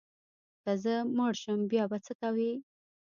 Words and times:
که 0.63 0.71
زه 0.83 0.95
مړ 1.17 1.33
شم 1.41 1.59
بیا 1.71 1.83
به 1.91 1.97
څه 2.05 2.13
کوې؟ 2.21 2.51